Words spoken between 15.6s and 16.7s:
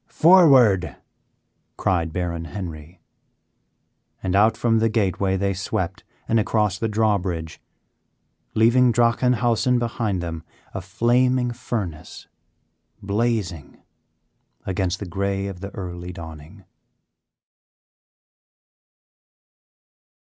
early dawning.